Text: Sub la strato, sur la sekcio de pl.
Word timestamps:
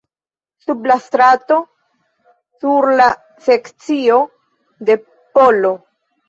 Sub 0.61 0.87
la 0.91 0.95
strato, 1.09 1.57
sur 2.63 2.87
la 3.01 3.07
sekcio 3.49 4.19
de 4.91 4.99
pl. 5.37 5.71